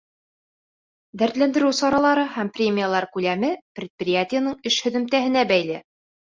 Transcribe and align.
Дәртләндереү 1.21 1.69
саралары 1.79 2.23
һәм 2.37 2.49
премиялар 2.55 3.07
күләме 3.19 3.53
предприятиеның 3.81 4.57
эш 4.73 4.79
һөҙөмтәһенә 4.87 5.47
бәйле. 5.55 5.79